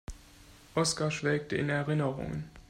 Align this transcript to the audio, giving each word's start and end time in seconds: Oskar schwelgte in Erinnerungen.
Oskar 0.73 1.11
schwelgte 1.11 1.55
in 1.57 1.69
Erinnerungen. 1.69 2.49